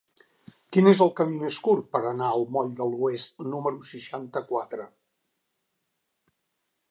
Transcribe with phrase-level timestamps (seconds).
[0.75, 4.87] Quin és el camí més curt per anar al moll de l'Oest número seixanta-quatre?